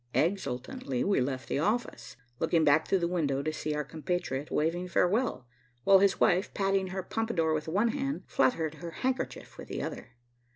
Exultantly 0.15 1.03
we 1.03 1.21
left 1.21 1.47
the 1.47 1.59
office, 1.59 2.17
looking 2.39 2.63
back 2.63 2.87
through 2.87 2.97
the 2.97 3.07
window 3.07 3.43
to 3.43 3.53
see 3.53 3.75
our 3.75 3.83
compatriot 3.83 4.49
waving 4.49 4.87
farewell, 4.87 5.45
while 5.83 5.99
his 5.99 6.19
wife, 6.19 6.51
patting 6.55 6.87
her 6.87 7.03
pompadour 7.03 7.53
with 7.53 7.67
one 7.67 7.89
hand, 7.89 8.23
fluttered 8.25 8.73
her 8.73 8.89
handkerchief 8.89 9.59
with 9.59 9.67
the 9.67 9.83
other. 9.83 10.15